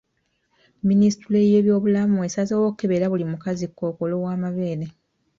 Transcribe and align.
Minisitule 0.87 1.39
y'ebyobulamu 1.51 2.17
esazeewo 2.27 2.65
okukebera 2.67 3.05
buli 3.09 3.25
mukazi 3.31 3.65
Kkookolo 3.69 4.15
w'amabeere. 4.23 4.87